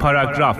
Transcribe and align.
پاراگراف 0.00 0.58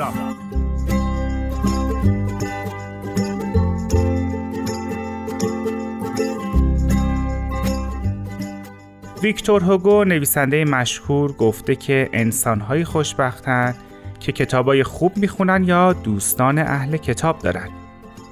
ویکتور 9.22 9.64
هوگو 9.64 10.04
نویسنده 10.04 10.64
مشهور 10.64 11.32
گفته 11.32 11.74
که 11.76 12.10
انسانهایی 12.12 12.84
خوشبختن 12.84 13.74
که 14.20 14.32
کتابای 14.32 14.82
خوب 14.82 15.16
می‌خونن 15.16 15.64
یا 15.64 15.92
دوستان 15.92 16.58
اهل 16.58 16.96
کتاب 16.96 17.38
دارن. 17.38 17.68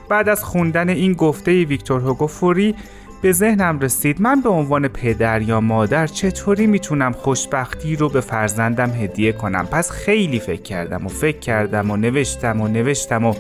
بعد 0.09 0.29
از 0.29 0.45
خوندن 0.45 0.89
این 0.89 1.13
گفته 1.13 1.65
ویکتور 1.65 2.01
هوگو 2.01 2.27
فوری 2.27 2.75
به 3.23 3.33
ذهنم 3.33 3.79
رسید 3.81 4.21
من 4.21 4.41
به 4.41 4.49
عنوان 4.49 4.89
پدر 4.89 5.43
یا 5.43 5.61
مادر 5.61 6.07
چطوری 6.07 6.67
می‌تونم 6.67 7.13
خوشبختی 7.13 7.97
رو 7.97 8.09
به 8.09 8.21
فرزندم 8.21 8.91
هدیه 8.91 9.33
کنم؟ 9.33 9.67
پس 9.67 9.91
خیلی 9.91 10.41
فکر 10.41 10.63
کردم 10.63 11.07
و 11.07 11.09
فکر 11.09 11.39
کردم 11.39 11.91
و 11.91 11.97
نوشتم 11.97 12.61
و 12.61 12.69
نوشتم 12.69 13.25
و 13.25 13.35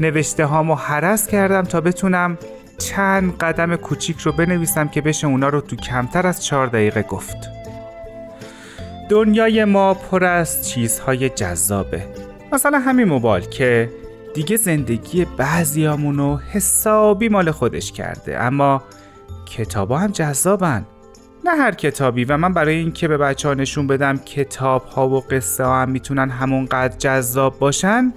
نوشته 0.00 0.44
هامو 0.44 0.74
حرس 0.74 1.26
کردم 1.26 1.62
تا 1.62 1.80
بتونم 1.80 2.38
چند 2.78 3.38
قدم 3.38 3.76
کوچیک 3.76 4.18
رو 4.18 4.32
بنویسم 4.32 4.88
که 4.88 5.00
بشه 5.00 5.26
اونا 5.26 5.48
رو 5.48 5.60
تو 5.60 5.76
کمتر 5.76 6.26
از 6.26 6.44
چهار 6.44 6.66
دقیقه 6.66 7.02
گفت. 7.02 7.36
دنیای 9.10 9.64
ما 9.64 9.94
پر 9.94 10.24
از 10.24 10.68
چیزهای 10.68 11.28
جذابه. 11.28 12.06
مثلا 12.52 12.78
همین 12.78 13.08
موبایل 13.08 13.44
که 13.44 13.90
دیگه 14.34 14.56
زندگی 14.56 15.24
بعضیامونو 15.24 16.36
حسابی 16.36 17.28
مال 17.28 17.50
خودش 17.50 17.92
کرده 17.92 18.40
اما 18.40 18.82
کتابا 19.52 19.98
هم 19.98 20.10
جذابن. 20.10 20.86
نه 21.44 21.50
هر 21.50 21.74
کتابی 21.74 22.24
و 22.24 22.36
من 22.36 22.52
برای 22.52 22.74
اینکه 22.74 23.08
به 23.08 23.16
بچه 23.16 23.48
ها 23.48 23.54
نشون 23.54 23.86
بدم 23.86 24.18
کتاب 24.18 24.84
ها 24.84 25.08
و 25.08 25.20
قصه 25.20 25.64
ها 25.64 25.82
هم 25.82 25.90
می‌تونن 25.90 26.30
همونقدر 26.30 26.96
جذاب 26.98 27.58
باشن 27.58 28.12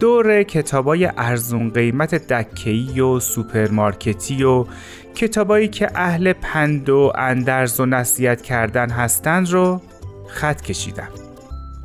دور 0.00 0.42
کتابای 0.42 1.10
ارزون 1.16 1.70
قیمت 1.70 2.14
دکهی 2.14 3.00
و 3.00 3.20
سوپرمارکتی 3.20 4.44
و 4.44 4.66
کتابایی 5.14 5.68
که 5.68 5.90
اهل 5.94 6.32
پند 6.32 6.88
و 6.88 7.12
اندرز 7.14 7.80
و 7.80 7.86
نصیحت 7.86 8.42
کردن 8.42 8.90
هستند 8.90 9.50
رو 9.50 9.80
خط 10.28 10.60
کشیدم. 10.60 11.08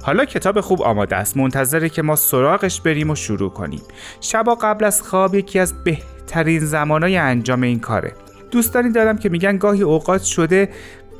حالا 0.03 0.25
کتاب 0.25 0.61
خوب 0.61 0.81
آماده 0.81 1.15
است. 1.15 1.37
منتظره 1.37 1.89
که 1.89 2.01
ما 2.01 2.15
سراغش 2.15 2.81
بریم 2.81 3.09
و 3.09 3.15
شروع 3.15 3.49
کنیم. 3.49 3.81
شبا 4.21 4.55
قبل 4.55 4.85
از 4.85 5.01
خواب 5.01 5.35
یکی 5.35 5.59
از 5.59 5.83
بهترین 5.83 6.59
زمانای 6.59 7.17
انجام 7.17 7.61
این 7.61 7.79
کاره. 7.79 8.13
دوستانی 8.51 8.91
دارم 8.91 9.17
که 9.17 9.29
میگن 9.29 9.57
گاهی 9.57 9.81
اوقات 9.81 10.23
شده 10.23 10.69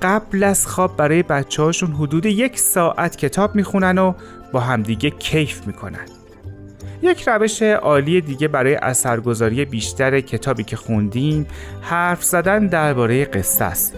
قبل 0.01 0.43
از 0.43 0.67
خواب 0.67 0.97
برای 0.97 1.23
بچه 1.23 1.63
هاشون 1.63 1.91
حدود 1.91 2.25
یک 2.25 2.59
ساعت 2.59 3.15
کتاب 3.15 3.55
می‌خونن 3.55 3.97
و 3.97 4.13
با 4.51 4.59
همدیگه 4.59 5.09
کیف 5.09 5.67
می‌کنن. 5.67 6.05
یک 7.01 7.27
روش 7.27 7.61
عالی 7.61 8.21
دیگه 8.21 8.47
برای 8.47 8.75
اثرگذاری 8.75 9.65
بیشتر 9.65 10.19
کتابی 10.19 10.63
که 10.63 10.75
خوندیم 10.75 11.47
حرف 11.81 12.23
زدن 12.23 12.67
درباره 12.67 13.25
قصه 13.25 13.65
است. 13.65 13.93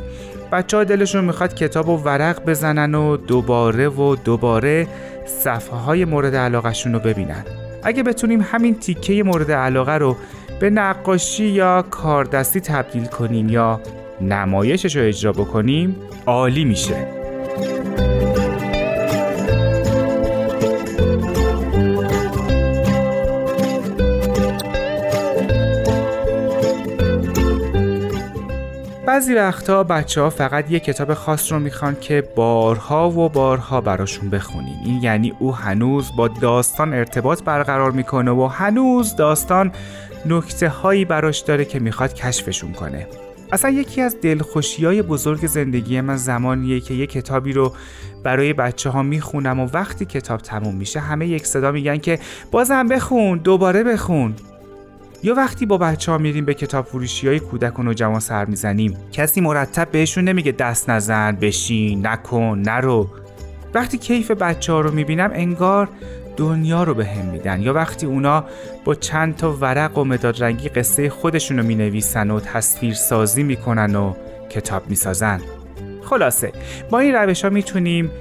بچه 0.52 0.78
ها 0.78 0.84
دلشون 0.84 1.26
می‌خواد 1.26 1.54
کتاب 1.54 1.90
و 1.90 1.98
ورق 1.98 2.46
بزنن 2.46 2.96
و 2.96 3.18
دوباره 3.18 3.90
و 3.90 4.16
دوباره 4.16 4.88
صفحه 5.26 5.78
های 5.78 6.06
مورد 6.06 6.36
علاقهشون 6.36 6.94
رو 6.94 7.00
ببینن. 7.00 7.46
اگه 7.84 8.04
بتونیم 8.04 8.42
همین 8.42 8.80
تیکه 8.80 9.24
مورد 9.24 9.52
علاقه 9.52 9.94
رو 9.94 10.18
به 10.64 10.70
نقاشی 10.70 11.46
یا 11.46 11.82
کاردستی 11.82 12.60
تبدیل 12.60 13.06
کنیم 13.06 13.50
یا 13.50 13.82
نمایشش 14.22 14.96
رو 14.96 15.08
اجرا 15.08 15.32
بکنیم 15.32 15.96
عالی 16.26 16.66
میشه. 16.66 17.08
بعضی 29.14 29.34
وقتا 29.34 29.84
بچه 29.84 30.22
ها 30.22 30.30
فقط 30.30 30.72
یه 30.72 30.80
کتاب 30.80 31.14
خاص 31.14 31.52
رو 31.52 31.60
می‌خوان 31.60 31.98
که 32.02 32.30
بارها 32.36 33.10
و 33.10 33.30
بارها 33.30 33.82
براشون 33.82 34.30
بخونیم 34.30 34.76
این 34.86 35.04
یعنی 35.04 35.34
او 35.40 35.56
هنوز 35.56 36.12
با 36.18 36.28
داستان 36.28 36.94
ارتباط 36.94 37.44
برقرار 37.44 37.92
می‌کنه 37.92 38.32
و 38.32 38.48
هنوز 38.48 39.16
داستان 39.16 39.72
نکته 40.26 40.70
هایی 40.70 41.06
براش 41.06 41.40
داره 41.40 41.66
که 41.66 41.80
می‌خواد 41.80 42.14
کشفشون 42.14 42.72
کنه. 42.72 43.08
اصلا 43.52 43.72
یکی 43.72 44.02
از 44.02 44.22
دلخوشی 44.22 44.86
های 44.86 45.02
بزرگ 45.02 45.48
زندگی 45.48 46.02
من 46.02 46.16
زمانیه 46.16 46.80
که 46.80 46.94
یه 46.94 47.08
کتابی 47.08 47.54
رو 47.54 47.74
برای 48.24 48.54
بچه 48.54 48.90
ها 48.90 49.04
می‌خونم 49.04 49.60
و 49.60 49.68
وقتی 49.74 50.06
کتاب 50.06 50.42
تموم 50.42 50.76
میشه 50.76 51.00
همه 51.00 51.28
یک 51.28 51.46
صدا 51.46 51.72
میگن 51.72 51.98
که 51.98 52.20
بازم 52.52 52.88
بخون 52.88 53.38
دوباره 53.38 53.84
بخون. 53.84 54.36
یا 55.24 55.34
وقتی 55.34 55.66
با 55.66 55.78
بچه 55.78 56.12
ها 56.12 56.18
میریم 56.18 56.46
به 56.46 56.54
کتاب 56.54 56.86
فروشی 56.86 57.28
های 57.28 57.40
کودک 57.40 57.80
و 57.80 57.84
نوجوان 57.84 58.20
سر 58.20 58.46
می‌زنیم 58.46 58.98
کسی 59.12 59.42
مرتب 59.42 59.92
بهشون 59.92 60.24
نمیگه 60.24 60.52
دست 60.52 60.90
نزن 60.90 61.38
بشین 61.42 62.08
نکن 62.08 62.62
نرو. 62.66 63.10
وقتی 63.74 63.98
کیف 63.98 64.32
بچه 64.32 64.74
ها 64.74 64.82
رو 64.82 64.92
می‌بینم 64.92 65.32
انگار 65.34 65.90
دنیا 66.38 66.84
رو 66.84 66.94
به 66.94 67.06
هم 67.06 67.26
میدن. 67.26 67.62
یا 67.62 67.74
وقتی 67.74 68.06
اونا 68.06 68.44
با 68.86 68.96
چند 68.96 69.36
تا 69.36 69.54
ورق 69.54 69.98
و 69.98 70.04
مداد 70.04 70.44
رنگی 70.44 70.70
قصه 70.70 71.10
خودشون 71.10 71.58
رو 71.58 71.66
می‌نویسن 71.66 72.32
و 72.32 72.40
تصویر 72.40 72.94
سازی 72.94 73.44
می‌کنن 73.44 73.96
و 73.96 74.14
کتاب 74.50 74.90
می‌سازن. 74.90 75.42
خلاصه 76.02 76.52
با 76.90 77.00
این 77.00 77.16
روش 77.16 77.44
ها 77.44 77.50
می‌تونیم 77.50 78.12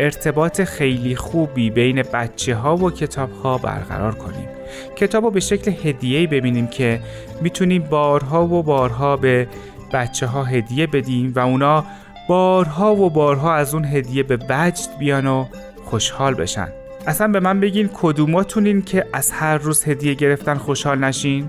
ارتباط 0.00 0.60
خیلی 0.60 1.16
خوبی 1.16 1.70
بین 1.70 2.02
بچه 2.02 2.54
ها 2.54 2.76
و 2.76 2.90
کتاب 2.90 3.30
ها 3.32 3.58
برقرار 3.58 4.14
کنیم. 4.14 4.48
کتاب 4.96 5.24
رو 5.24 5.30
به 5.30 5.40
شکل 5.40 5.72
هدیه‌ای 5.84 6.26
ببینیم 6.26 6.66
که 6.66 7.00
می‌تونیم 7.40 7.82
بارها 7.82 8.46
و 8.46 8.62
بارها 8.62 9.16
به 9.16 9.48
بچه 9.92 10.26
ها 10.26 10.44
هدیه 10.44 10.86
بدیم 10.86 11.32
و 11.36 11.38
اونا 11.38 11.84
بارها 12.28 12.94
و 12.94 13.10
بارها 13.10 13.54
از 13.54 13.74
اون 13.74 13.84
هدیه 13.84 14.22
به 14.22 14.38
وجد 14.48 14.98
بیان 14.98 15.26
و 15.26 15.46
خوشحال 15.84 16.34
بشن. 16.34 16.68
اصلا 17.06 17.28
به 17.28 17.40
من 17.40 17.60
بگین 17.60 17.90
کدوماتونین 17.94 18.82
که 18.82 19.06
از 19.12 19.30
هر 19.30 19.58
روز 19.58 19.88
هدیه 19.88 20.14
گرفتن 20.14 20.54
خوشحال 20.54 20.98
نشین؟ 20.98 21.48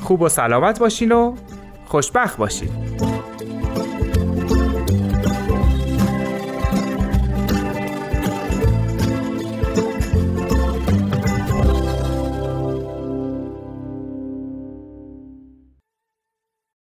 خوب 0.00 0.22
و 0.22 0.28
سلامت 0.28 0.78
باشین 0.78 1.12
و 1.12 1.34
خوشبخت 1.86 2.36
باشین. 2.36 2.68